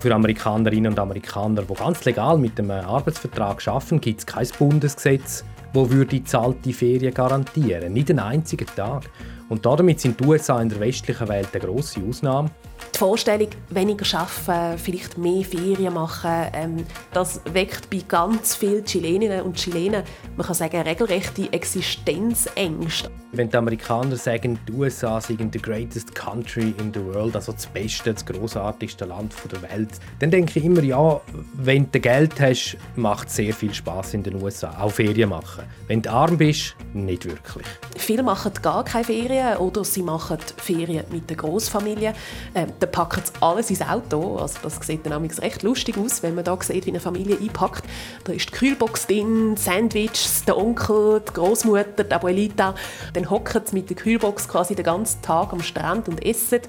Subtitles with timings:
[0.00, 5.44] Für Amerikanerinnen und Amerikaner, die ganz legal mit einem Arbeitsvertrag arbeiten, gibt es kein Bundesgesetz,
[5.74, 7.92] das würde zahlte Ferien garantieren.
[7.92, 9.10] Nicht einen einzigen Tag.
[9.48, 12.50] Und damit sind die USA in der westlichen Welt eine grosse Ausnahme.
[12.94, 19.42] Die Vorstellung, weniger arbeiten, vielleicht mehr Ferien machen, ähm, das weckt bei ganz vielen Chileninnen
[19.42, 20.02] und Chilenen,
[20.36, 23.10] man kann sagen, regelrechte Existenzängste.
[23.32, 27.66] Wenn die Amerikaner sagen, die USA sind the greatest country in the world, also das
[27.66, 31.20] beste, das großartigste Land der Welt, dann denke ich immer, ja,
[31.54, 35.64] wenn du Geld hast, macht es sehr viel Spaß in den USA, auch Ferien machen.
[35.88, 37.66] Wenn du arm bist, nicht wirklich.
[37.96, 42.14] Viele machen gar keine Ferien oder sie machen Ferien mit der Großfamilie.
[42.54, 44.36] Ähm, dann packen sie alles ins Auto.
[44.36, 47.84] Also das sieht dann recht lustig aus, wenn man da sieht, wie eine Familie einpackt.
[48.24, 52.74] Da ist die Kühlbox drin, Sandwiches, der Onkel, die Großmutter, die Abuelita.
[53.12, 56.60] Dann hocken sie mit der Kühlbox quasi den ganzen Tag am Strand und essen.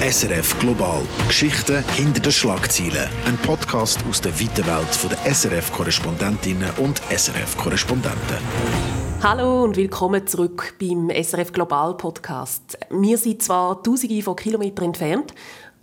[0.00, 1.02] SRF Global.
[1.26, 3.08] Geschichten hinter den Schlagzeilen.
[3.26, 8.97] Ein Podcast aus der weiten Welt der SRF-Korrespondentinnen und SRF-Korrespondenten.
[9.20, 12.78] Hallo und willkommen zurück beim SRF Global Podcast.
[12.88, 15.34] Wir sind zwar tausende von Kilometern entfernt,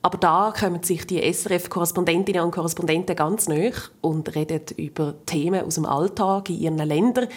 [0.01, 5.75] aber da kommen sich die SRF-Korrespondentinnen und Korrespondenten ganz nah und reden über Themen aus
[5.75, 7.27] dem Alltag in ihren Ländern.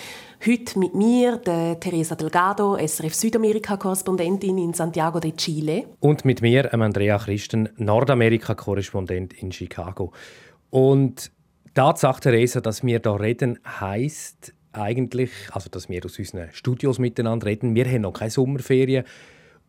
[0.46, 5.86] Heute mit mir, der Teresa Delgado, SRF Südamerika-Korrespondentin in Santiago de Chile.
[5.98, 10.12] Und mit mir, Andrea Christen, Nordamerika-Korrespondent in Chicago.
[10.70, 11.32] Und
[11.66, 16.98] die Tatsache, Teresa, dass wir hier reden, heisst eigentlich, also dass wir aus unseren Studios
[16.98, 19.04] miteinander reden, wir haben noch keine Sommerferien.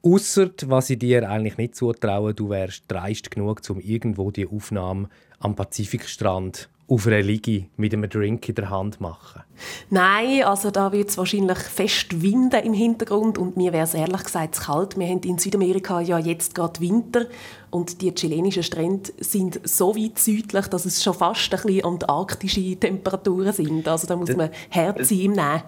[0.01, 5.09] Ausser, was ich dir eigentlich nicht zutraue, du wärst dreist genug, um irgendwo die Aufnahme
[5.39, 9.43] am Pazifikstrand auf einer Liege mit einem Drink in der Hand machen?
[9.89, 14.23] Nein, also da wird es wahrscheinlich fest winden im Hintergrund und mir wäre es ehrlich
[14.23, 14.97] gesagt zu kalt.
[14.97, 17.25] Wir haben in Südamerika ja jetzt gerade Winter
[17.69, 22.75] und die chilenischen Strände sind so weit südlich, dass es schon fast ein bisschen antarktische
[22.75, 23.87] Temperaturen sind.
[23.87, 25.61] Also da muss man Herz ihm nehmen.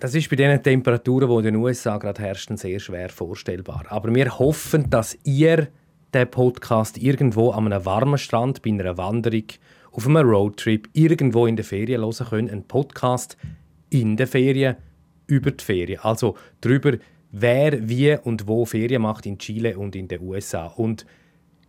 [0.00, 3.84] Das ist bei den Temperaturen, die in den USA gerade herrschen, sehr schwer vorstellbar.
[3.88, 5.68] Aber wir hoffen, dass ihr
[6.12, 9.44] den Podcast irgendwo an einem warmen Strand bei einer Wanderung,
[9.94, 12.52] auf einem Roadtrip, irgendwo in der Ferien hören könnt.
[12.52, 13.36] Ein Podcast
[13.90, 14.76] in der Ferien
[15.26, 16.00] über die Ferien.
[16.00, 16.98] Also darüber,
[17.30, 20.66] wer wie und wo Ferien macht in Chile und in den USA.
[20.66, 21.06] Und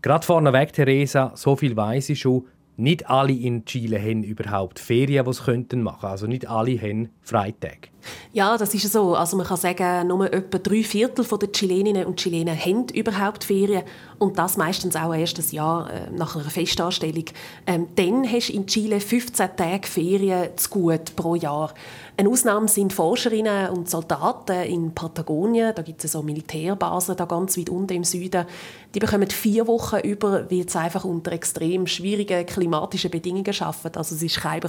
[0.01, 2.47] gerade vorneweg, Theresa, so viel weiß ich schon,
[2.77, 5.87] nicht alle in Chile haben überhaupt Ferien, die sie machen könnten.
[5.87, 7.89] Also nicht alle haben Freitag.
[8.33, 9.15] Ja, das ist so.
[9.15, 13.83] Also man kann sagen, nur etwa drei Viertel der Chileninnen und Chilenen haben überhaupt Ferien
[14.19, 17.25] und das meistens auch erst ein Jahr äh, nach einer Festanstellung.
[17.65, 21.73] Ähm, dann hast du in Chile 15 Tage Ferien zu gut pro Jahr.
[22.17, 25.75] Eine Ausnahme sind Forscherinnen und Soldaten in Patagonien.
[25.75, 28.45] Da gibt es so Militärbasen da ganz weit unten im Süden.
[28.93, 33.97] Die bekommen vier Wochen über, weil sie einfach unter extrem schwierigen klimatischen Bedingungen arbeiten.
[33.97, 34.65] Also es ist kalt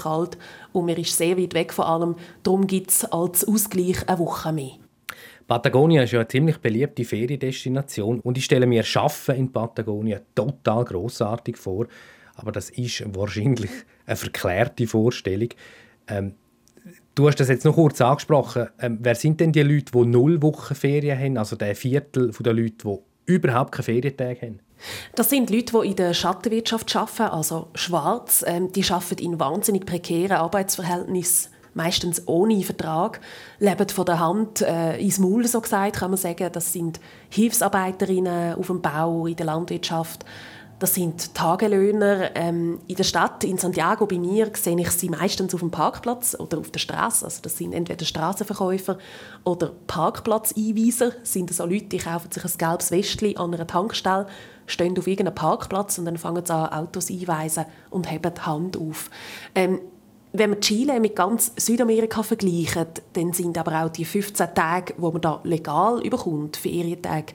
[0.72, 2.16] und man ist sehr weit weg von allem.
[2.42, 4.72] Darum gibt es als Ausgleich eine Woche mehr.
[5.46, 10.84] Patagonien ist ja eine ziemlich beliebte Feriendestination und ich stelle mir Schaffen in Patagonien total
[10.84, 11.86] großartig vor,
[12.34, 13.70] aber das ist wahrscheinlich
[14.04, 15.50] eine verklärte Vorstellung.
[16.08, 16.34] Ähm,
[17.16, 18.69] du hast das jetzt noch kurz angesprochen.
[18.78, 22.53] Ähm, wer sind denn die Leute, die null Wochen Ferien haben, also der Viertel der
[22.53, 24.60] Leute, die überhaupt keine Ferientage haben?
[25.15, 28.44] Das sind Leute, die in der Schattenwirtschaft arbeiten, also schwarz.
[28.47, 33.21] Ähm, die arbeiten in wahnsinnig prekären Arbeitsverhältnissen meistens ohne Vertrag,
[33.59, 36.48] leben von der Hand äh, ins Maul, so gesagt, kann man sagen.
[36.50, 36.98] Das sind
[37.28, 40.25] Hilfsarbeiterinnen auf dem Bau, in der Landwirtschaft.
[40.78, 42.37] Das sind Tagelöhner.
[42.37, 46.37] Ähm, in der Stadt, in Santiago bei mir, sehe ich sie meistens auf dem Parkplatz
[46.38, 47.25] oder auf der Straße.
[47.25, 48.98] Also das sind entweder Straßenverkäufer
[49.44, 51.12] oder Parkplatzeinweiser.
[51.12, 54.26] Das sind so Leute, die kaufen sich ein gelbes Westchen an einer Tankstelle,
[54.66, 58.76] stehen auf irgendeinem Parkplatz und dann fangen sie an, Autos einweisen und heben die Hand
[58.76, 59.09] auf.
[59.54, 59.81] Ähm,
[60.34, 65.10] wenn man Chile mit ganz Südamerika vergleicht, dann sind aber auch die 15 Tage, wo
[65.10, 67.32] man da legal überkommt, Ferientage,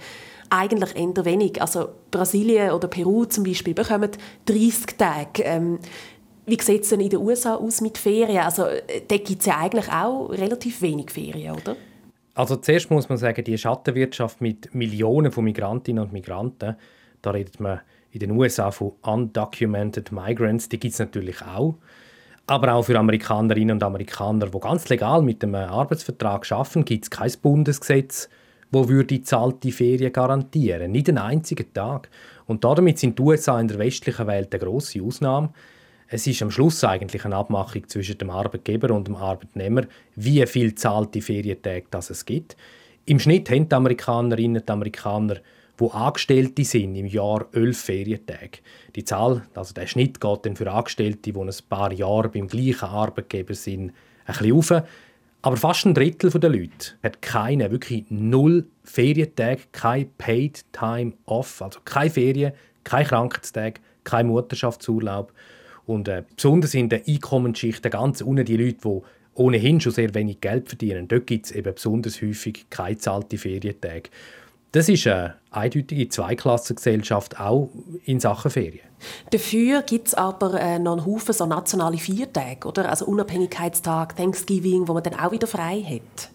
[0.51, 1.61] eigentlich eher wenig.
[1.61, 4.11] Also Brasilien oder Peru zum Beispiel bekommen
[4.45, 5.43] 30 Tage.
[5.43, 5.79] Ähm,
[6.45, 8.43] wie sieht es denn in den USA aus mit Ferien?
[8.43, 11.75] Also äh, da gibt es ja eigentlich auch relativ wenig Ferien, oder?
[12.33, 16.75] Also zuerst muss man sagen, die Schattenwirtschaft mit Millionen von Migrantinnen und Migranten,
[17.21, 17.81] da redet man
[18.11, 21.75] in den USA von undocumented migrants, die gibt es natürlich auch
[22.51, 27.09] aber auch für Amerikanerinnen und Amerikaner, die ganz legal mit einem Arbeitsvertrag arbeiten, gibt es
[27.09, 28.29] kein Bundesgesetz,
[28.71, 30.91] wo würde zahlte Ferien garantieren.
[30.91, 32.09] Nicht einen einzigen Tag.
[32.45, 35.51] Und damit sind die USA in der westlichen Welt eine grosse Ausnahme.
[36.07, 39.83] Es ist am Schluss eigentlich eine Abmachung zwischen dem Arbeitgeber und dem Arbeitnehmer,
[40.15, 42.57] wie viel zahlte Ferientage das es gibt.
[43.05, 45.37] Im Schnitt haben die Amerikanerinnen und Amerikaner
[45.81, 48.59] wo Angestellte sind im Jahr elf Ferientage.
[48.95, 52.85] Die Zahl, also der Schnitt geht dann für Angestellte, die ein paar Jahre beim gleichen
[52.85, 53.91] Arbeitgeber sind,
[54.25, 54.83] ein bisschen auf.
[55.43, 61.61] Aber fast ein Drittel der Leute hat keine, wirklich null Ferientage, kein Paid Time Off,
[61.61, 62.53] also keine Ferien,
[62.83, 65.33] kein Krankheitstag, kein Mutterschaftsurlaub.
[65.87, 69.01] Und äh, besonders in der Einkommensschicht, ganz unten die Leute, die
[69.33, 74.09] ohnehin schon sehr wenig Geld verdienen, dort gibt es eben besonders häufig keine zahlte Ferientage.
[74.71, 77.69] Das ist eine eindeutige Zweiklassengesellschaft, auch
[78.05, 78.85] in Sachen Ferien.
[79.31, 82.89] Dafür gibt es aber äh, noch einen Haufen so nationale Viertage, oder?
[82.89, 86.29] Also Unabhängigkeitstag, Thanksgiving, wo man dann auch wieder frei hat.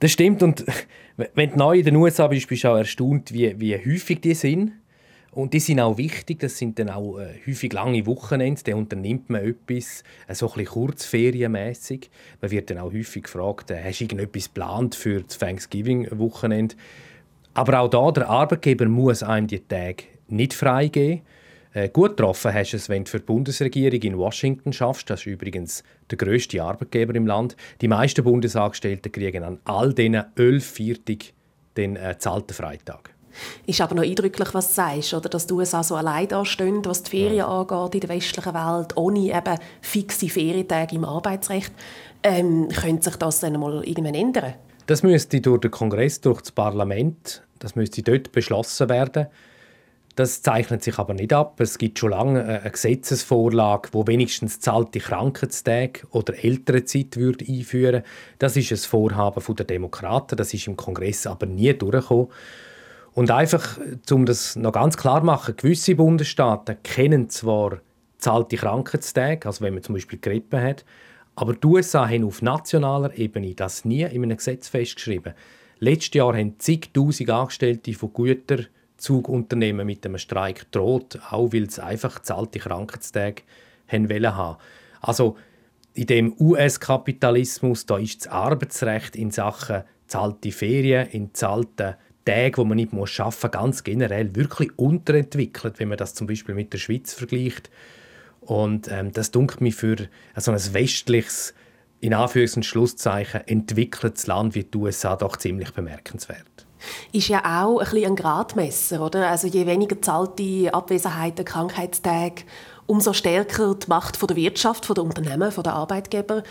[0.00, 0.64] Das stimmt und
[1.34, 4.34] wenn du neu in den USA bist, bist du auch erstaunt, wie, wie häufig die
[4.34, 4.72] sind.
[5.32, 9.30] Und die sind auch wichtig, das sind dann auch äh, häufig lange Wochenende, da unternimmt
[9.30, 12.08] man etwas, äh, so ein bisschen kurzferienmässig.
[12.40, 16.76] Man wird dann auch häufig gefragt, äh, hast du irgendetwas geplant für das Thanksgiving-Wochenende?
[17.54, 21.22] Aber auch da, der Arbeitgeber muss einem die Tage nicht freigeben.
[21.72, 25.10] Äh, gut getroffen hast du es, wenn du für die Bundesregierung in Washington schaffst.
[25.10, 27.56] Das ist übrigens der grösste Arbeitgeber im Land.
[27.80, 31.34] Die meisten Bundesangestellten kriegen an all diesen elf Viertig
[31.76, 33.10] den äh, zahlten Freitag.
[33.66, 35.28] Ist aber noch eindrücklich, was du sagst, oder?
[35.28, 37.48] dass die USA so allein dastehen, was die Ferien ja.
[37.48, 41.72] angeht in der westlichen Welt, ohne eben fixe Ferientage im Arbeitsrecht.
[42.22, 44.54] Ähm, könnte sich das dann mal irgendwann ändern?
[44.86, 49.26] Das müsste durch den Kongress, durch das Parlament, das müsste dort beschlossen werden.
[50.14, 51.58] Das zeichnet sich aber nicht ab.
[51.58, 58.02] Es gibt schon lange eine Gesetzesvorlage, wo wenigstens zahlte Krankheitstage oder Elternzeit würde einführen.
[58.38, 60.36] Das ist ein Vorhaben der Demokraten.
[60.36, 62.28] Das ist im Kongress aber nie durchgekommen.
[63.14, 63.78] Und einfach,
[64.10, 67.80] um das noch ganz klar zu machen, gewisse Bundesstaaten kennen zwar
[68.18, 70.84] zahlte Krankheitstage, also wenn man zum Beispiel Grippe hat,
[71.36, 75.34] aber die USA haben auf nationaler Ebene das nie in einem Gesetz festgeschrieben.
[75.80, 82.20] Letztes Jahr haben zigtausend Angestellte von Güterzugunternehmen mit einem Streik gedroht, auch weil sie einfach
[82.22, 83.42] zahlte Krankheitstage
[83.88, 84.56] haben wollen
[85.00, 85.36] Also
[85.94, 92.64] in dem US-Kapitalismus da ist das Arbeitsrecht in Sachen zahlte Ferien, in zahlte Tage, wo
[92.64, 96.78] man nicht arbeiten muss, ganz generell wirklich unterentwickelt, wenn man das zum Beispiel mit der
[96.78, 97.70] Schweiz vergleicht.
[98.46, 99.96] Und ähm, das dunkelt mich für
[100.36, 101.54] so ein westliches,
[102.00, 106.66] in Anführungs- und Schlusszeichen, entwickeltes Land wie die USA doch ziemlich bemerkenswert.
[107.12, 109.30] Ist ja auch ein, bisschen ein Gradmesser, oder?
[109.30, 112.42] Also je weniger zahlte Abwesenheiten, Krankheitstage,
[112.86, 116.42] umso stärker die Macht von der Wirtschaft, von der Unternehmen, von der Arbeitgeber.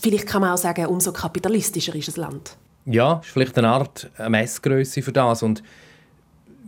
[0.00, 2.56] Vielleicht kann man auch sagen, umso kapitalistischer ist das Land.
[2.84, 5.42] Ja, ist vielleicht eine Art Messgröße für das.
[5.42, 5.62] Und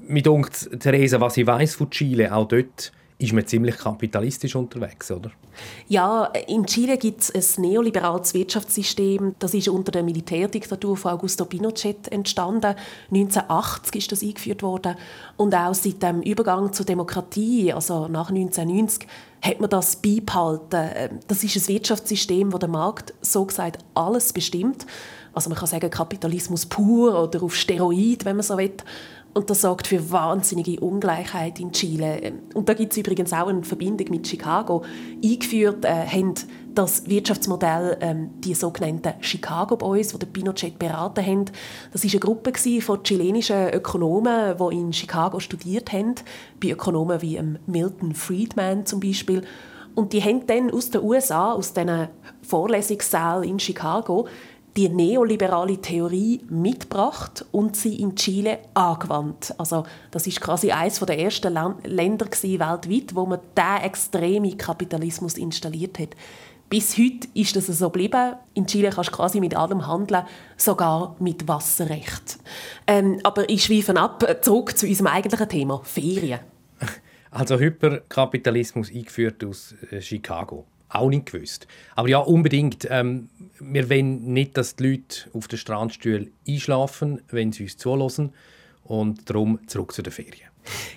[0.06, 5.10] mir denkt, Theresa, was ich weiß von Chile, auch dort ist man ziemlich kapitalistisch unterwegs,
[5.10, 5.30] oder?
[5.86, 9.36] Ja, in Chile gibt es ein neoliberales Wirtschaftssystem.
[9.38, 12.74] Das ist unter der Militärdiktatur von Augusto Pinochet entstanden.
[13.12, 14.96] 1980 ist das eingeführt worden.
[15.36, 19.06] Und auch seit dem Übergang zur Demokratie, also nach 1990,
[19.40, 21.20] hat man das beibehalten.
[21.28, 24.86] Das ist ein Wirtschaftssystem, wo der Markt so gesagt alles bestimmt.
[25.32, 28.72] Also man kann sagen Kapitalismus pur oder auf Steroid, wenn man so will.
[29.34, 32.34] Und das sorgt für wahnsinnige Ungleichheit in Chile.
[32.54, 34.84] Und da gibt es übrigens auch eine Verbindung mit Chicago.
[35.22, 36.34] Eingeführt äh, haben
[36.72, 41.44] das Wirtschaftsmodell ähm, die sogenannten Chicago Boys, die Pinochet beraten haben.
[41.92, 46.14] Das ist eine Gruppe von chilenischen Ökonomen, die in Chicago studiert haben,
[46.62, 49.42] bei Ökonomen wie ähm, Milton Friedman zum Beispiel.
[49.96, 52.08] Und die haben dann aus den USA, aus diesen
[52.42, 54.26] Vorlesungssälen in Chicago,
[54.76, 59.54] die neoliberale Theorie mitgebracht und sie in Chile angewandt.
[59.56, 61.54] Also das ist quasi eines der ersten
[61.84, 66.16] Länder weltweit, wo man diesen extremen Kapitalismus installiert hat.
[66.68, 68.34] Bis heute ist das so geblieben.
[68.54, 70.24] In Chile kannst du quasi mit allem handeln,
[70.56, 72.38] sogar mit Wasserrecht.
[72.86, 76.40] Ähm, aber ich schweife ab, zurück zu unserem eigentlichen Thema, Ferien.
[77.30, 81.66] Also Hyperkapitalismus eingeführt aus äh, Chicago auch nicht gewusst.
[81.94, 82.86] Aber ja, unbedingt.
[82.90, 83.28] Ähm,
[83.60, 88.32] wir wollen nicht, dass die Leute auf den Strandstühlen einschlafen, wenn sie uns zulassen.
[88.82, 90.48] Und darum zurück zu den Ferien.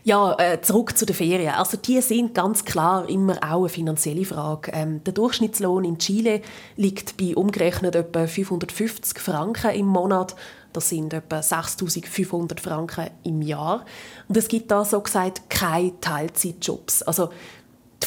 [0.04, 1.54] Ja, äh, zurück zu den Ferien.
[1.54, 4.72] Also die sind ganz klar immer auch eine finanzielle Frage.
[4.74, 6.42] Ähm, der Durchschnittslohn in Chile
[6.76, 10.36] liegt bei umgerechnet etwa 550 Franken im Monat.
[10.72, 13.86] Das sind etwa 6'500 Franken im Jahr.
[14.28, 17.04] Und es gibt da so gesagt keine Teilzeitjobs.
[17.04, 17.30] Also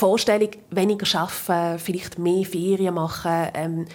[0.00, 3.87] die Vorstellung, weniger arbeiten, vielleicht mehr Ferien machen, ähm,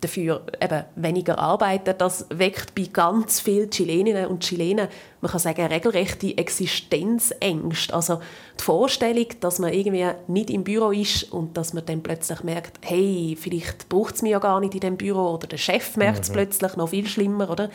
[0.00, 1.94] dafür eben weniger arbeiten.
[1.98, 4.88] Das weckt bei ganz vielen Chileninnen und Chilenen,
[5.20, 7.92] man kann sagen, regelrechte Existenzängste.
[7.92, 8.20] Also
[8.58, 12.78] die Vorstellung, dass man irgendwie nicht im Büro ist und dass man dann plötzlich merkt,
[12.82, 16.24] hey, vielleicht braucht es mich ja gar nicht in dem Büro oder der Chef merkt
[16.24, 16.34] es mhm.
[16.34, 17.70] plötzlich, noch viel schlimmer, oder?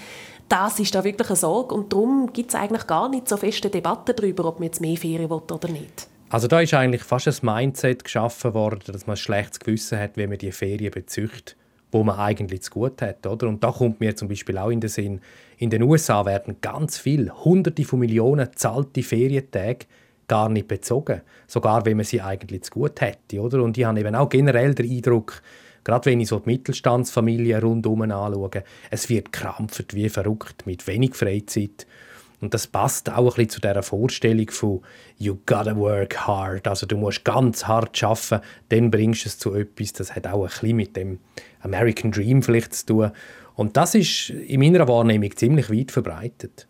[0.48, 3.70] Das ist da wirklich eine Sorge und darum gibt es eigentlich gar nicht so feste
[3.70, 6.09] Debatten darüber, ob man jetzt mehr Ferien will oder nicht.
[6.32, 10.16] Also da ist eigentlich fast ein Mindset geschaffen worden, dass man ein schlechtes Gewissen hat,
[10.16, 11.56] wenn man die Ferien bezücht,
[11.92, 13.48] wo man eigentlich zu gut hat, oder?
[13.48, 15.22] Und da kommt mir zum Beispiel auch in den Sinn,
[15.58, 19.88] in den USA werden ganz viele, hunderte von Millionen zahlte Ferientage
[20.28, 23.64] gar nicht bezogen, sogar wenn man sie eigentlich zu gut hätte, oder?
[23.64, 25.42] Und ich habe eben auch generell den Eindruck,
[25.84, 31.16] gerade wenn ich so die Mittelstandsfamilien rundherum anschaue, es wird krampft wie verrückt mit wenig
[31.16, 31.88] Freizeit
[32.41, 34.81] und das passt auch ein bisschen zu dieser Vorstellung von
[35.17, 39.53] «you gotta work hard», also du musst ganz hart arbeiten, dann bringst du es zu
[39.53, 39.93] etwas.
[39.93, 41.19] Das hat auch ein bisschen mit dem
[41.62, 43.12] American Dream vielleicht zu tun.
[43.55, 46.67] Und das ist in meiner Wahrnehmung ziemlich weit verbreitet.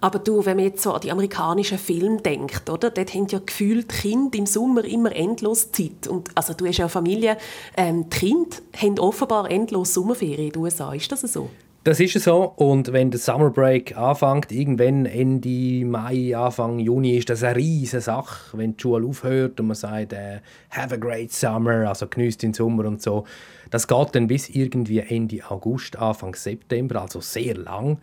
[0.00, 2.90] Aber du, wenn man jetzt so an die amerikanischen Filme denkt, oder?
[2.90, 6.06] Dort haben ja gefühlt Kinder im Sommer immer endlos Zeit.
[6.08, 7.36] Und, also du hast ja Familie.
[7.76, 10.92] Ähm, die Kinder haben offenbar endlos Sommerferien in den USA.
[10.92, 11.50] Ist das so?
[11.84, 12.44] Das ist so.
[12.56, 18.00] Und wenn der Summer Break anfängt, irgendwann Ende Mai, Anfang Juni, ist das eine riesige
[18.00, 22.42] Sache, wenn die Schule aufhört und man sagt, äh, have a great summer, also genießt
[22.42, 23.26] den Sommer und so.
[23.68, 27.98] Das geht dann bis irgendwie Ende August, Anfang September, also sehr lang.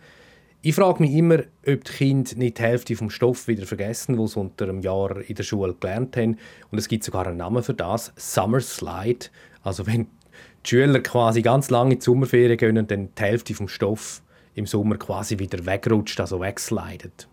[0.60, 4.34] Ich frage mich immer, ob die Kinder nicht die Hälfte vom Stoff wieder vergessen, was
[4.34, 6.38] sie unter einem Jahr in der Schule gelernt haben.
[6.70, 9.26] Und es gibt sogar einen Namen für das, Summer Slide.
[9.64, 10.06] Also wenn
[10.64, 14.22] die Schüler quasi ganz lange in die Sommerferien gehen und dann die Hälfte vom Stoff
[14.54, 17.28] im Sommer quasi wieder wegrutscht, also wegslidet.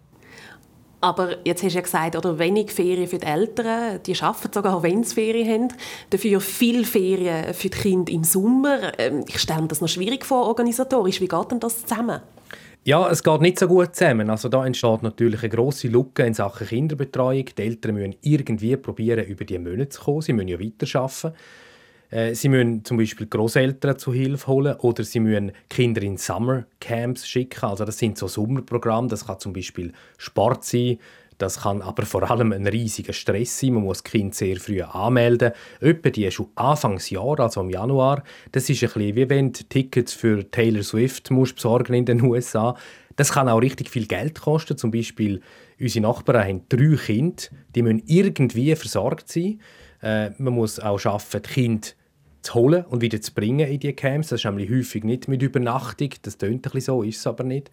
[1.02, 4.84] Aber jetzt hast du ja gesagt, oder wenig Ferien für die Eltern, die arbeiten sogar,
[4.84, 5.68] wenn sie Ferien haben.
[6.10, 9.00] Dafür viel Ferien für die Kinder im Sommer.
[9.00, 11.22] Ähm, ich stelle mir das noch schwierig vor, organisatorisch.
[11.22, 12.20] Wie geht denn das zusammen?
[12.84, 14.30] Ja, es geht nicht so gut zusammen.
[14.30, 17.46] Also da entsteht natürlich eine grosse Lücke in Sachen Kinderbetreuung.
[17.58, 20.22] Die Eltern müssen irgendwie probieren, über die Monate zu kommen.
[20.22, 21.34] Sie müssen ja weiterarbeiten.
[22.10, 27.28] Äh, sie müssen zum Beispiel Großeltern zu Hilfe holen oder sie müssen Kinder in Summercamps
[27.28, 27.66] schicken.
[27.66, 29.08] Also das sind so Sommerprogramme.
[29.08, 30.98] Das kann zum Beispiel Sport sein.
[31.40, 33.74] Das kann aber vor allem ein riesiger Stress sein.
[33.74, 35.54] Man muss das Kind sehr früh anmelden.
[35.80, 38.24] Etwa die schon Anfangsjahr, also im Januar.
[38.52, 42.22] Das ist ein bisschen wie wenn du Tickets für Taylor Swift musst besorgen in den
[42.22, 42.76] USA.
[43.16, 44.78] Das kann auch richtig viel Geld kosten.
[44.78, 45.42] Zum Beispiel
[45.80, 47.44] unsere Nachbarn haben drei Kinder.
[47.74, 49.62] Die müssen irgendwie versorgt sein.
[50.02, 51.88] Äh, man muss auch schaffen, die Kinder
[52.42, 54.30] zu holen und wieder zu bringen in die Camps.
[54.30, 56.10] Das ist nämlich häufig nicht mit Übernachtung.
[56.22, 57.72] Das tönt ein bisschen so, ist es aber nicht.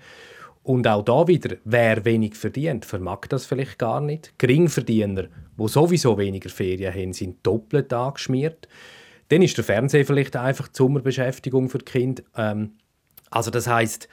[0.63, 4.35] Und auch da wieder, wer wenig verdient, vermag das vielleicht gar nicht.
[4.39, 8.67] Geringverdiener, die sowieso weniger Ferien haben, sind doppelt angeschmiert.
[9.29, 12.23] Dann ist der Fernseher vielleicht einfach die Sommerbeschäftigung für die Kinder.
[12.37, 12.73] Ähm,
[13.31, 14.09] also das heißt,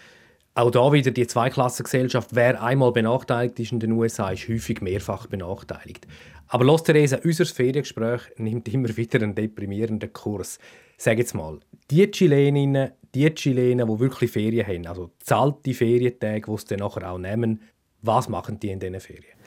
[0.55, 2.29] auch da wieder die Zweiklassengesellschaft.
[2.33, 6.07] Wer einmal benachteiligt ist in den USA, ist häufig mehrfach benachteiligt.
[6.48, 10.60] Aber los, Theresa, unser Feriengespräch nimmt immer wieder einen deprimierenden Kurs.
[10.98, 16.57] Sag jetzt mal, die Chileninnen, die Chilenen, die wirklich Ferien haben, also zahlte Ferientage, die
[16.57, 17.62] sie dann nachher auch nehmen,
[18.01, 19.38] was machen die in diesen Ferien?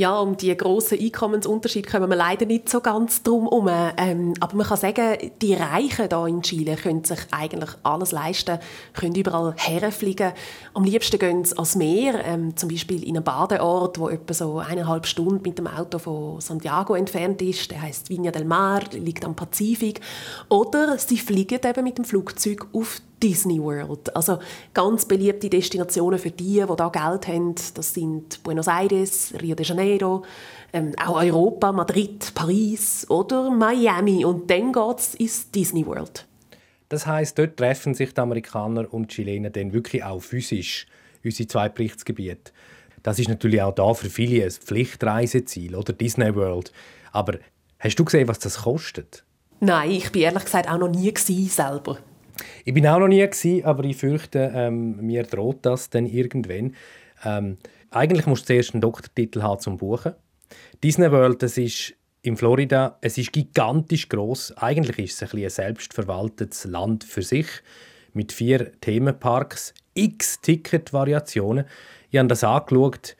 [0.00, 3.68] Ja, um die grossen Einkommensunterschiede kommen wir leider nicht so ganz drum herum.
[3.96, 8.60] Ähm, aber man kann sagen, die Reichen hier in Chile können sich eigentlich alles leisten,
[8.94, 10.34] können überall herfliegen.
[10.72, 14.58] Am liebsten gehen sie ans Meer, ähm, zum Beispiel in einen Badeort, wo etwa so
[14.58, 17.72] eineinhalb Stunden mit dem Auto von Santiago entfernt ist.
[17.72, 20.00] Der heißt Viña del Mar, liegt am Pazifik.
[20.48, 24.14] Oder sie fliegen eben mit dem Flugzeug auf Disney World.
[24.14, 24.38] Also
[24.74, 27.54] ganz beliebte Destinationen für die, die da Geld haben.
[27.74, 30.24] Das sind Buenos Aires, Rio de Janeiro,
[30.72, 34.24] ähm, auch Europa, Madrid, Paris oder Miami.
[34.24, 36.26] Und dann geht es ins Disney World.
[36.88, 40.86] Das heißt, dort treffen sich die Amerikaner und die Chilenen dann wirklich auch physisch,
[41.22, 42.52] unsere zwei Berichtsgebiete.
[43.02, 46.72] Das ist natürlich auch da für viele ein Pflichtreiseziel oder Disney World.
[47.12, 47.38] Aber
[47.78, 49.24] hast du gesehen, was das kostet?
[49.60, 51.12] Nein, ich bin ehrlich gesagt auch noch nie
[51.48, 51.98] selber.
[52.64, 56.74] Ich bin auch noch nie gewesen, aber ich fürchte, ähm, mir droht das dann irgendwann.
[57.24, 57.58] Ähm,
[57.90, 60.14] eigentlich musst du zuerst einen Doktortitel haben zum Buchen.
[60.82, 64.56] Disney World, das ist in Florida, es ist gigantisch groß.
[64.58, 67.46] Eigentlich ist es ein, ein selbstverwaltetes Land für sich
[68.12, 71.64] mit vier Themenparks, x Ticketvariationen.
[72.10, 73.16] Ich habe das angeschaut,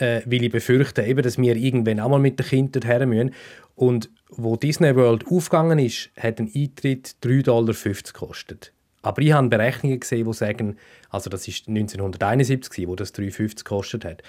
[0.00, 3.34] äh, weil ich befürchte, eben, dass wir irgendwann auch mal mit den Kindern dorthin müssen.
[3.74, 8.72] Und wo Disney World aufgegangen ist, hat ein Eintritt 3,50 Dollar gekostet.
[9.02, 10.76] Aber ich habe Berechnungen gesehen, die sagen,
[11.10, 14.22] also das ist 1971, wo das 3,50 gekostet hat.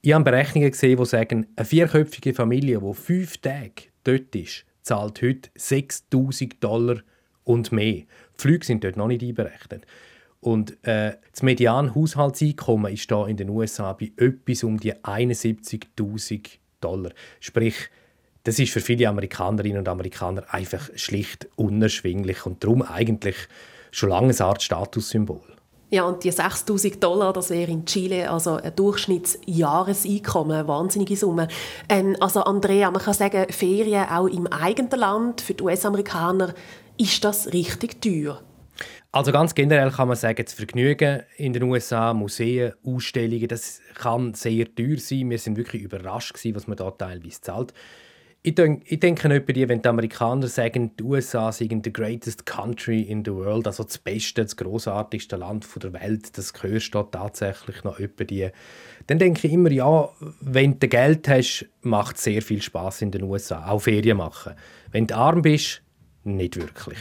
[0.00, 5.22] Ich habe Berechnungen gesehen, die sagen, eine vierköpfige Familie, die fünf Tage dort ist, zahlt
[5.22, 7.00] heute 6000 Dollar
[7.44, 7.92] und mehr.
[7.92, 9.86] Die Flüge sind dort noch nicht einberechnet.
[10.44, 17.12] Und äh, das Median-Haushaltseinkommen ist da in den USA bei etwas um die 71.000 Dollar.
[17.40, 17.74] Sprich,
[18.42, 23.36] das ist für viele Amerikanerinnen und Amerikaner einfach schlicht unerschwinglich und darum eigentlich
[23.90, 25.40] schon lange eine Art Statussymbol.
[25.88, 31.48] Ja, und die 6000 Dollar, das wäre in Chile also ein Durchschnittsjahreseinkommen, eine wahnsinnige Summe.
[31.88, 36.52] Ähm, also Andrea, man kann sagen, Ferien auch im eigenen Land für die US-Amerikaner,
[36.98, 38.42] ist das richtig teuer?
[39.12, 44.34] Also ganz generell kann man sagen, das Vergnügen in den USA, Museen, Ausstellungen, das kann
[44.34, 45.30] sehr teuer sein.
[45.30, 47.72] Wir sind wirklich überrascht gewesen, was man da teilweise zahlt.
[48.46, 52.44] Ich, denke, ich denke etwa die, wenn die Amerikaner sagen, die USA seien the greatest
[52.44, 57.02] country in the world, also das beste, das großartigste Land der Welt, das gehörst du
[57.04, 58.50] tatsächlich noch etwa die.
[59.06, 63.12] Dann denke ich immer, ja, wenn du Geld hast, macht es sehr viel Spaß in
[63.12, 64.52] den USA, auch Ferien machen.
[64.90, 65.80] Wenn du arm bist,
[66.24, 66.98] nicht wirklich.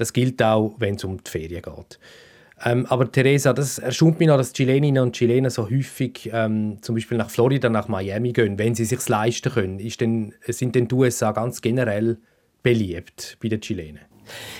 [0.00, 1.98] Das gilt auch, wenn es um die Ferien geht.
[2.64, 6.94] Ähm, aber Teresa, das erstaunt mich noch, dass Chileninnen und Chilenen so häufig ähm, zum
[6.94, 9.78] Beispiel nach Florida, nach Miami gehen, wenn sie sich leisten können.
[9.78, 12.18] Ist denn, sind denn die USA ganz generell
[12.62, 14.00] beliebt bei den Chilenen?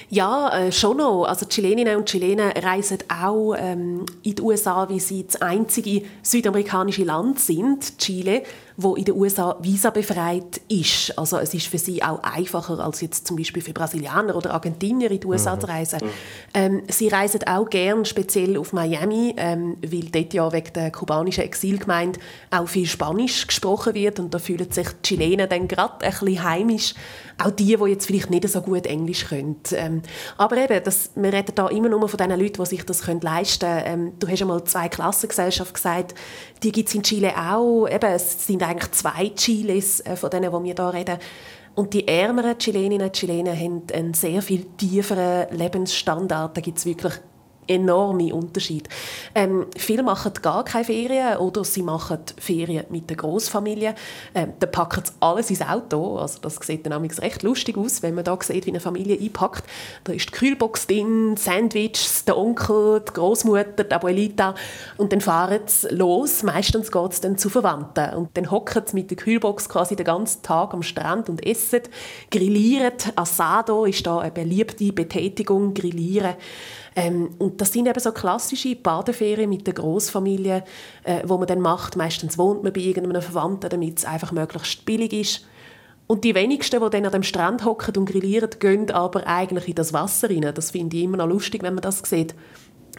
[0.09, 1.25] Ja, äh, schon noch.
[1.25, 7.05] Also Chileninnen und Chilenen reisen auch ähm, in die USA, wie sie das einzige südamerikanische
[7.05, 8.43] Land sind, Chile,
[8.77, 11.17] wo in den USA Visa befreit ist.
[11.19, 15.11] Also es ist für sie auch einfacher als jetzt zum Beispiel für Brasilianer oder Argentinier
[15.11, 15.61] in die USA mhm.
[15.61, 15.99] zu reisen.
[16.03, 16.11] Mhm.
[16.55, 21.45] Ähm, sie reisen auch gern speziell auf Miami, ähm, weil dort ja wegen der kubanischen
[21.45, 26.11] Exilgemeinde auch viel Spanisch gesprochen wird und da fühlen sich die Chilenen dann gerade ein
[26.11, 26.95] bisschen heimisch.
[27.43, 29.57] Auch die, die jetzt vielleicht nicht so gut Englisch können.
[29.73, 30.03] Ähm,
[30.37, 33.67] aber eben, das, wir reden da immer nur von den Leuten, die sich das leisten
[33.67, 33.83] können.
[33.87, 36.15] Ähm, du hast einmal zwei Klassengesellschaften gesagt,
[36.63, 37.87] die gibt es in Chile auch.
[37.87, 41.19] Eben, es sind eigentlich zwei Chiles äh, von denen, die wir hier reden.
[41.75, 46.57] Und die ärmeren Chileninnen und Chilenen haben einen sehr viel tieferen Lebensstandard.
[46.57, 47.15] Da gibt es wirklich
[47.71, 48.89] enorme Unterschied.
[49.35, 53.95] Ähm, viele machen gar keine Ferien oder sie machen Ferien mit der Großfamilie.
[54.35, 56.19] Ähm, da packen sie alles ins Auto.
[56.19, 59.65] Also das sieht dann recht lustig aus, wenn man da sieht, wie eine Familie einpackt.
[60.05, 64.55] Da ist die Kühlbox drin, Sandwiches, der Onkel, die Großmutter, die Abuelita
[64.97, 66.43] und dann fahren sie los.
[66.43, 70.07] Meistens geht es dann zu Verwandten und dann hocken sie mit der Kühlbox quasi den
[70.07, 71.83] ganzen Tag am Strand und essen,
[72.31, 72.93] grillieren.
[73.15, 76.35] Asado ist da eine beliebte Betätigung, grillieren.
[76.97, 80.65] Ähm, und das sind eben so klassische Badeferien mit der Großfamilie,
[81.05, 81.97] äh, wo man dann macht.
[81.97, 85.47] Meistens wohnt man bei irgendeinem Verwandten, damit es einfach möglichst billig ist.
[86.07, 89.77] Und die wenigsten, die dann an dem Strand hocken und grillieren, gehen aber eigentlich in
[89.77, 90.51] das Wasser rein.
[90.53, 92.35] Das finde ich immer noch lustig, wenn man das sieht.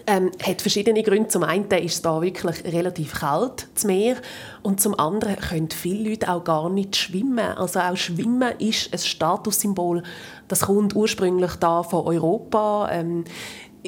[0.08, 1.28] Ähm, hat verschiedene Gründe.
[1.28, 4.16] Zum einen ist es da wirklich relativ kalt, das Meer.
[4.64, 7.40] Und zum anderen können viele Leute auch gar nicht schwimmen.
[7.40, 10.04] Also auch Schwimmen ist ein Statussymbol.
[10.48, 12.90] Das kommt ursprünglich da von Europa.
[12.92, 13.26] Ähm,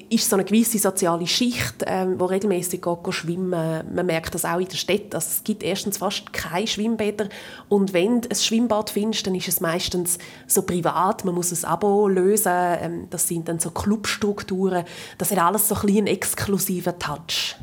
[0.10, 3.84] ist so eine gewisse soziale Schicht, ähm, wo regelmäßig geht, schwimmen.
[3.94, 5.14] Man merkt das auch in der Stadt.
[5.14, 7.30] Also es gibt erstens fast keine Schwimmbäder
[7.70, 11.26] und wenn du ein Schwimmbad findest, dann ist es meistens so privat.
[11.26, 12.52] Man muss ein Abo lösen.
[12.54, 14.84] Ähm, das sind dann so Clubstrukturen.
[15.18, 17.56] Das hat alles so ein einen exklusiven Touch.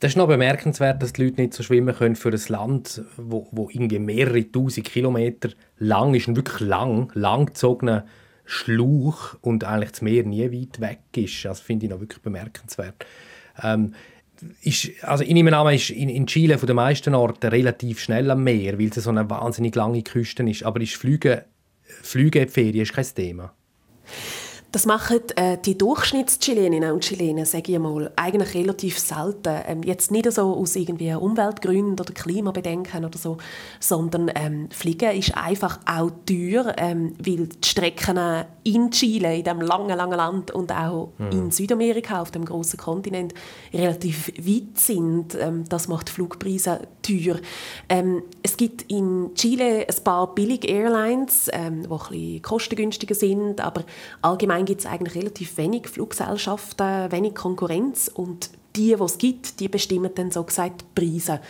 [0.00, 3.46] Das ist noch bemerkenswert, dass die Leute nicht so schwimmen können für ein Land, wo,
[3.52, 8.04] wo irgendwie mehrere tausend Kilometer lang ist, und wirklich lang, langgezogener
[8.44, 11.44] Schlauch und eigentlich das Meer nie weit weg ist.
[11.44, 13.06] Das finde ich noch wirklich bemerkenswert.
[13.62, 13.94] Ähm,
[14.62, 18.30] ist, also ich nehme an, ist in, in Chile von den meisten Orten relativ schnell
[18.30, 20.64] am Meer, weil es so eine wahnsinnig lange Küste ist.
[20.64, 21.44] Aber ist Flüge,
[21.84, 23.54] Flüge Ferien ist kein Thema.
[24.72, 29.60] Das machen äh, die Durchschnittschileninnen und Chilenen, sage ich mal, eigentlich relativ selten.
[29.66, 33.36] Ähm, jetzt nicht so aus irgendwie Umweltgründen oder Klimabedenken oder so,
[33.80, 38.18] sondern ähm, Fliegen ist einfach auch teuer, ähm, weil die Strecken
[38.64, 41.30] in Chile, in diesem langen, langen Land und auch mhm.
[41.30, 43.34] in Südamerika, auf dem großen Kontinent,
[43.74, 45.36] relativ weit sind.
[45.38, 47.36] Ähm, das macht Flugpreise teuer.
[47.90, 53.60] Ähm, es gibt in Chile ein paar billige Airlines, ähm, die ein bisschen kostengünstiger sind,
[53.60, 53.84] aber
[54.22, 59.60] allgemein allgemein gibt es eigentlich relativ wenig Fluggesellschaften, wenig Konkurrenz und die, die es gibt,
[59.60, 61.40] die bestimmen dann so gesagt die Preise.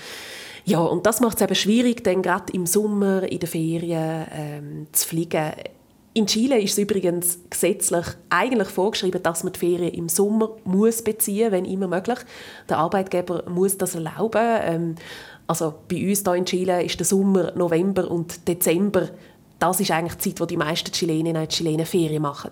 [0.64, 4.86] Ja, und das macht es eben schwierig, dann gerade im Sommer, in den Ferien ähm,
[4.92, 5.52] zu fliegen.
[6.14, 11.02] In Chile ist es übrigens gesetzlich eigentlich vorgeschrieben, dass man die Ferien im Sommer muss
[11.02, 12.18] beziehen, wenn immer möglich.
[12.68, 14.58] Der Arbeitgeber muss das erlauben.
[14.62, 14.94] Ähm,
[15.46, 19.08] also bei uns hier in Chile ist der Sommer November und Dezember
[19.62, 22.50] das ist eigentlich die Zeit, wo die meisten Chileninnen und Chilenen Ferien machen.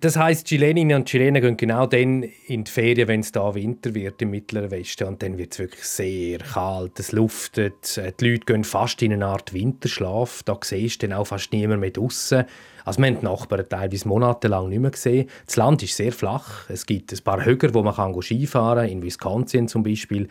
[0.00, 3.94] Das heißt, Chileninnen und Chilenen gehen genau dann in die Ferien, wenn es da Winter
[3.94, 5.08] wird im Mittleren Westen.
[5.08, 9.12] Und dann wird es wirklich sehr kalt, es luftet, äh, die Leute gehen fast in
[9.12, 10.42] eine Art Winterschlaf.
[10.42, 12.44] Da siehst du dann auch fast niemand mehr draußen.
[12.86, 15.28] Also wir haben die Nachbarn teilweise monatelang nicht mehr gesehen.
[15.44, 16.70] Das Land ist sehr flach.
[16.70, 20.28] Es gibt ein paar Höger, wo man kann Skifahren kann, in Wisconsin zum Beispiel.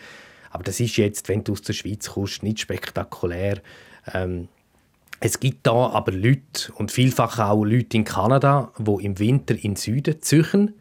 [0.49, 3.61] Aber das ist jetzt, wenn du aus der Schweiz kommst, nicht spektakulär.
[4.15, 4.47] Ähm,
[5.19, 9.71] es gibt da aber Leute und vielfach auch Leute in Kanada, wo im Winter in
[9.71, 10.75] den Süden ziehen.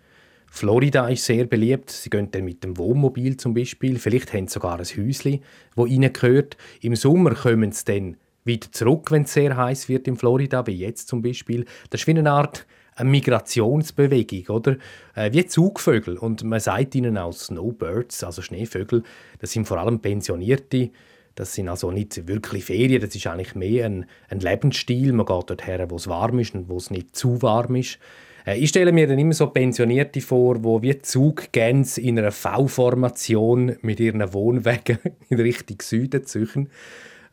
[0.51, 1.91] Florida ist sehr beliebt.
[1.91, 3.99] Sie gehen dann mit dem Wohnmobil zum Beispiel.
[3.99, 5.41] Vielleicht haben sie sogar ein Häuschen,
[5.75, 6.57] wo ihnen gehört.
[6.81, 10.73] Im Sommer kommen sie dann wieder zurück, wenn es sehr heiß wird in Florida, wie
[10.73, 11.65] jetzt zum Beispiel.
[11.91, 14.77] Das ist wie eine Art eine Migrationsbewegung, oder?
[15.15, 16.17] Äh, wie Zugvögel.
[16.17, 19.03] Und man sagt ihnen auch Snowbirds, also Schneevögel.
[19.39, 20.91] Das sind vor allem Pensionierte,
[21.37, 25.13] das sind also nicht wirklich Ferien, das ist eigentlich mehr ein, ein Lebensstil.
[25.13, 27.99] Man geht dorthin, wo es warm ist und wo es nicht zu warm ist.
[28.47, 33.77] Äh, ich stelle mir dann immer so Pensionierte vor, wo wie Zuggänse in einer V-Formation
[33.83, 36.71] mit ihren Wohnwagen in Richtung Süden ziehen.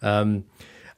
[0.02, 0.44] Ähm,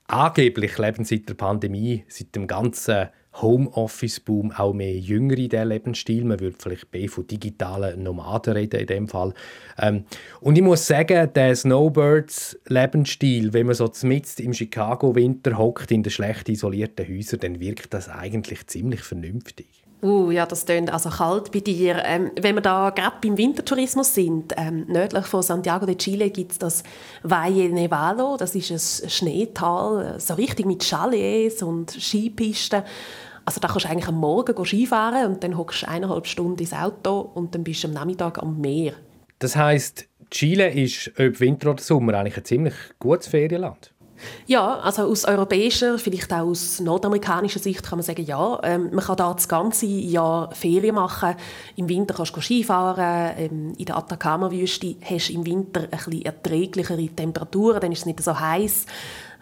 [0.07, 3.09] angeblich leben seit der Pandemie, seit dem ganzen
[3.41, 6.23] Homeoffice-Boom auch mehr Jüngere in diesem Lebensstil.
[6.23, 9.33] Man würde vielleicht mehr von digitalen Nomaden reden in dem Fall.
[9.77, 10.05] Ähm,
[10.41, 16.11] und ich muss sagen, der Snowbirds-Lebensstil, wenn man so mitten im Chicago-Winter hockt in den
[16.11, 19.85] schlecht isolierten Häusern, dann wirkt das eigentlich ziemlich vernünftig.
[20.05, 22.03] Uh, ja, das klingt also kalt bei dir.
[22.05, 26.51] Ähm, wenn wir da gerade beim Wintertourismus sind, ähm, nördlich von Santiago de Chile gibt
[26.51, 26.83] es das
[27.23, 28.37] Valle Nevado.
[28.37, 32.83] Das ist ein Schneetal, so richtig mit Chalets und Skipisten.
[33.45, 36.73] Also da kannst du eigentlich am Morgen Skifahren und dann hockst du eineinhalb Stunden ins
[36.73, 38.93] Auto und dann bist du am Nachmittag am Meer.
[39.39, 43.91] Das heißt, Chile ist ob Winter oder Sommer eigentlich ein ziemlich gutes Ferienland.
[44.47, 49.03] Ja, also aus europäischer, vielleicht auch aus nordamerikanischer Sicht kann man sagen, ja, ähm, man
[49.03, 51.35] kann da das ganze Jahr Ferien machen.
[51.75, 56.21] Im Winter kannst du Skifahren, ähm, in der Atacama-Wüste hast du im Winter ein bisschen
[56.23, 58.85] erträglichere Temperaturen, dann ist es nicht so heiß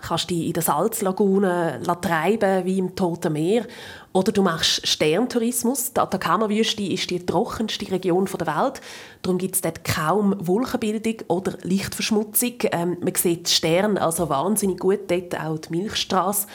[0.04, 3.66] kannst dich in der Salzlagune treiben wie im Toten Meer.
[4.12, 5.94] Oder du machst Sterntourismus.
[5.94, 8.82] Die Atacama-Wüste ist die trockenste Region der Welt.
[9.24, 12.54] Darum gibt es dort kaum Wolkenbildung oder Lichtverschmutzung.
[12.72, 16.48] Ähm, man sieht Sterne also wahnsinnig gut dort, auch die Milchstraße.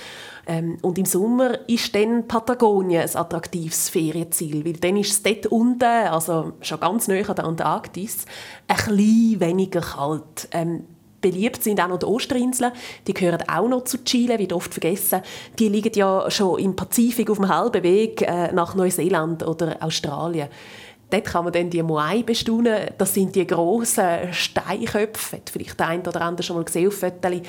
[0.47, 5.47] Ähm, und im Sommer ist dann Patagonien ein attraktives Ferienziel, weil dann ist es dort
[5.47, 8.25] unten, also schon ganz nahe an der Antarktis,
[8.69, 10.49] ein bisschen weniger kalt.
[10.53, 10.85] Ähm,
[11.21, 12.73] beliebt sind auch noch die Osterinseln.
[13.07, 15.23] Die gehören auch noch zu Chile, wird oft vergessen.
[15.59, 20.49] Die liegen ja schon im Pazifik auf dem halben Weg äh, nach Neuseeland oder Australien.
[21.11, 22.91] Dort kann man dann die Moai bestaunen.
[22.99, 25.41] Das sind die grossen Steinköpfe.
[25.51, 27.41] Vielleicht der eine oder andere schon mal gesehen auf Fotos.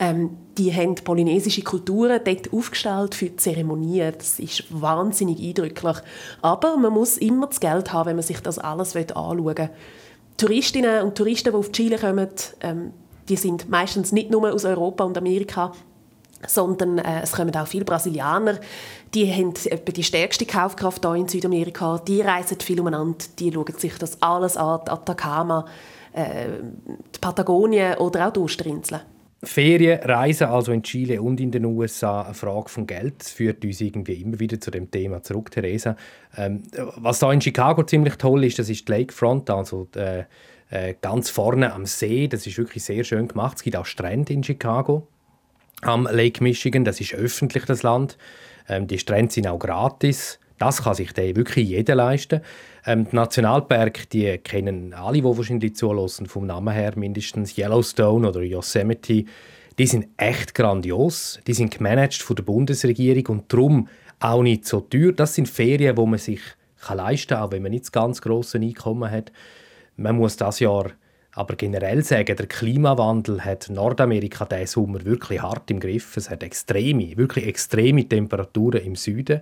[0.00, 4.14] Ähm, die haben polynesische Kulturen dort aufgestellt für Zeremonien.
[4.18, 5.96] Das ist wahnsinnig eindrücklich.
[6.42, 9.70] Aber man muss immer das Geld haben, wenn man sich das alles anschauen will.
[10.36, 12.28] Touristinnen und Touristen, die auf Chile kommen,
[12.62, 12.92] ähm,
[13.28, 15.72] die sind meistens nicht nur aus Europa und Amerika,
[16.46, 18.58] sondern äh, es kommen auch viele Brasilianer.
[19.14, 21.98] Die haben etwa die stärkste Kaufkraft hier in Südamerika.
[22.06, 25.64] Die reisen viel umeinander, die schauen sich das alles an, die Atacama,
[26.12, 26.46] äh,
[27.14, 29.02] die Patagonien oder auch die Osterinseln.
[29.42, 33.16] Ferien, Reisen also in Chile und in den USA eine Frage von Geld.
[33.18, 35.96] Das führt uns irgendwie immer wieder zu dem Thema zurück, Theresa.
[36.36, 36.62] Ähm,
[36.96, 40.24] was da in Chicago ziemlich toll ist, das ist die Lakefront, also die, äh,
[40.70, 42.28] äh, ganz vorne am See.
[42.28, 43.56] Das ist wirklich sehr schön gemacht.
[43.58, 45.06] Es gibt auch Strände in Chicago
[45.82, 46.84] am Lake Michigan.
[46.84, 48.16] Das ist öffentlich, das Land.
[48.68, 50.38] Ähm, die Strände sind auch gratis.
[50.58, 52.40] Das kann sich dann wirklich jeder leisten.
[52.86, 58.42] Ähm, die Nationalpark, die kennen alle, die wahrscheinlich zulassen, vom Namen her mindestens Yellowstone oder
[58.42, 59.24] Yosemite.
[59.78, 61.40] Die sind echt grandios.
[61.46, 63.88] Die sind gemanagt von der Bundesregierung und darum
[64.20, 65.12] auch nicht so teuer.
[65.12, 66.40] Das sind Ferien, wo man sich
[66.80, 69.32] kann leisten kann, auch wenn man nicht das ganz grosse Einkommen hat.
[69.96, 70.90] Man muss das Jahr
[71.34, 76.16] aber generell sagen, der Klimawandel hat Nordamerika diesen Sommer wirklich hart im Griff.
[76.16, 79.40] Es hat extreme, wirklich extreme Temperaturen im Süden,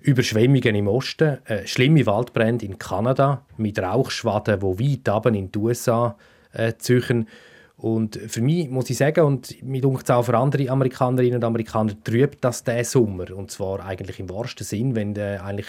[0.00, 5.58] Überschwemmungen im Osten, äh, schlimme Waldbrände in Kanada mit Rauchschwaden, die weit oben in die
[5.58, 6.16] USA
[6.52, 7.28] äh, ziehen.
[7.76, 11.94] Und für mich muss ich sagen, und mit uns auch für andere Amerikanerinnen und Amerikaner,
[12.02, 13.30] trübt das diesen Sommer.
[13.32, 15.68] Und zwar eigentlich im wahrsten Sinn, wenn äh, eigentlich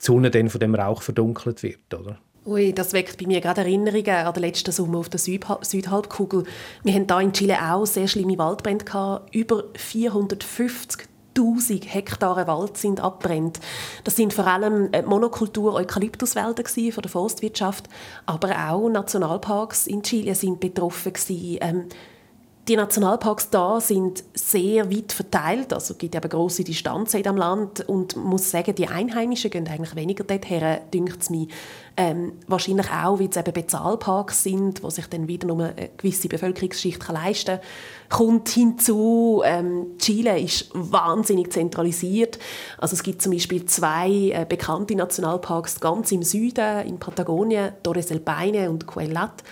[0.00, 1.92] die Sonne dann von dem Rauch verdunkelt wird.
[1.92, 2.18] Oder?
[2.48, 6.44] Ui, das weckt bei mir gerade Erinnerungen an den letzten Sommer auf der Südhalbkugel.
[6.82, 8.86] Wir hatten hier in Chile auch sehr schlimme Waldbrände.
[8.86, 9.34] Gehabt.
[9.34, 13.60] Über 450.000 Hektare Wald sind abbrennt.
[14.04, 17.86] Das sind vor allem äh, Monokultur Eukalyptuswälder von der Forstwirtschaft,
[18.24, 21.58] aber auch Nationalparks in Chile sind betroffen gewesen.
[21.60, 21.84] Ähm,
[22.68, 28.14] Die Nationalparks da sind sehr weit verteilt, also gibt eben grosse Distanzen diesem Land und
[28.16, 31.46] muss sagen, die Einheimischen gehen eigentlich weniger dorthin, dünkt es mir.
[31.96, 36.28] Ähm, wahrscheinlich auch, weil es eben Bezahlparks sind, wo sich dann wieder nur eine gewisse
[36.28, 38.18] Bevölkerungsschicht kann leisten kann.
[38.18, 42.38] Kommt hinzu, ähm, Chile ist wahnsinnig zentralisiert.
[42.76, 48.08] Also es gibt zum Beispiel zwei äh, bekannte Nationalparks ganz im Süden, in Patagonien, Torres
[48.08, 49.42] del Paine und Cuellat.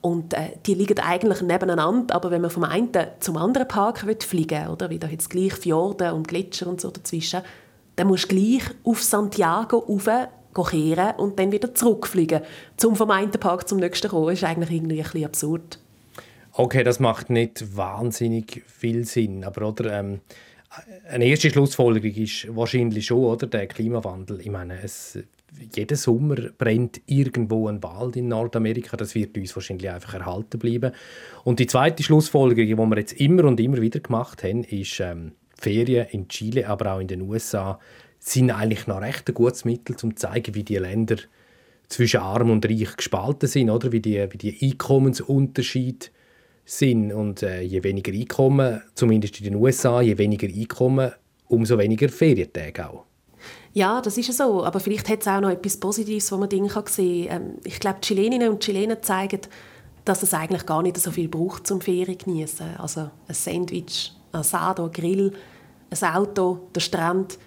[0.00, 4.64] Und äh, die liegen eigentlich nebeneinander, aber wenn man vom einen zum anderen Park fliegen
[4.64, 7.42] will, oder, wie da jetzt gleich Fjorde und Gletscher und so dazwischen,
[7.96, 10.08] dann musst du gleich auf Santiago rauf
[10.70, 12.40] kehren und dann wieder zurückfliegen,
[12.82, 14.32] um vom einen Park zum nächsten kommen.
[14.32, 15.78] Ist eigentlich irgendwie ein bisschen absurd.
[16.52, 20.20] Okay, das macht nicht wahnsinnig viel Sinn, aber oder, ähm,
[21.08, 24.40] eine erste Schlussfolgerung ist wahrscheinlich schon oder, der Klimawandel.
[24.40, 25.18] Ich meine, es
[25.74, 28.96] jeden Sommer brennt irgendwo ein Wald in Nordamerika.
[28.96, 30.92] Das wird uns wahrscheinlich einfach erhalten bleiben.
[31.44, 35.32] Und die zweite Schlussfolgerung, die wir jetzt immer und immer wieder gemacht haben, ist, ähm,
[35.60, 37.78] Ferien in Chile, aber auch in den USA
[38.18, 41.16] sind eigentlich noch recht ein gutes Mittel, um zu zeigen, wie die Länder
[41.88, 43.92] zwischen Arm und Reich gespalten sind, oder?
[43.92, 46.06] Wie die, wie die Einkommensunterschiede
[46.64, 47.12] sind.
[47.12, 51.12] Und äh, je weniger Einkommen, zumindest in den USA, je weniger Einkommen,
[51.48, 53.09] umso weniger Ferientage auch.
[53.72, 54.64] Ja, das ist so.
[54.64, 57.42] Aber vielleicht hat es auch noch etwas Positives, wo man Dinge sehen kann.
[57.42, 59.40] Ähm, ich glaube, die Chileninnen und Chilenen zeigen,
[60.04, 62.76] dass es eigentlich gar nicht so viel braucht zum Ferien genießen.
[62.78, 65.32] Also ein Sandwich, ein Asado, ein Grill,
[65.90, 67.38] ein Auto, der Strand.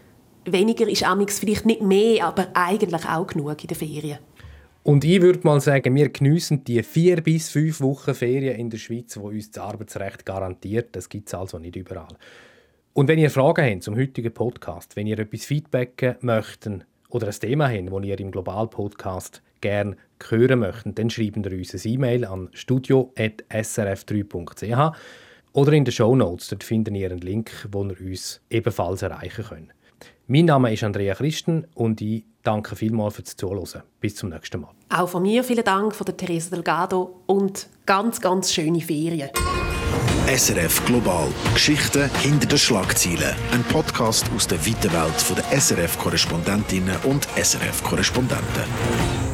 [0.46, 4.20] Weniger ist amix vielleicht nicht mehr, aber eigentlich auch genug in den Ferien.
[4.84, 8.78] Und ich würde mal sagen, wir geniessen die vier bis fünf Wochen Ferien in der
[8.78, 10.94] Schweiz, wo uns das Arbeitsrecht garantiert.
[10.94, 12.18] Das gibt es also nicht überall.
[12.95, 17.34] Und wenn ihr Fragen habt zum heutigen Podcast, wenn ihr etwas feedbacken möchtet oder ein
[17.34, 19.97] Thema habt, das ihr im Global Podcast gerne
[20.29, 24.95] hören möchtet, dann schreibt ihr uns eine E-Mail an studio.srf3.ch
[25.53, 26.49] oder in den Show Notes.
[26.49, 29.71] Dort findet ihr einen Link, wo ihr uns ebenfalls erreichen könnt.
[30.27, 33.82] Mein Name ist Andrea Christen und ich danke vielmals fürs Zuhören.
[34.01, 34.69] Bis zum nächsten Mal.
[34.89, 39.32] Auch von mir vielen Dank von der Teresa Delgado und ganz, ganz schöne Ferien.
[40.28, 41.28] SRF Global.
[41.54, 43.36] Geschichten hinter den Schlagzeilen.
[43.52, 49.33] Ein Podcast aus der weiten Welt der SRF-Korrespondentinnen und SRF-Korrespondenten.